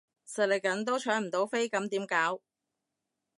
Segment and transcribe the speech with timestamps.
[0.27, 2.41] 實力緊都搶唔到飛咁點搞？